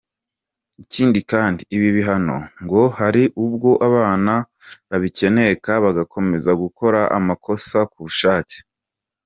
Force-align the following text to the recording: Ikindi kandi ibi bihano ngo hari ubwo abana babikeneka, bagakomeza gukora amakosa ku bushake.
Ikindi 0.83 1.19
kandi 1.31 1.61
ibi 1.75 1.89
bihano 1.97 2.37
ngo 2.63 2.81
hari 2.99 3.23
ubwo 3.43 3.69
abana 3.87 4.33
babikeneka, 4.89 5.71
bagakomeza 5.85 6.51
gukora 6.61 6.99
amakosa 7.17 7.77
ku 7.91 7.99
bushake. 8.05 8.57